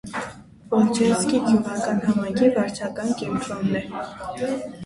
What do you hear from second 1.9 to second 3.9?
համայնքի վարչական կենտրոնն է։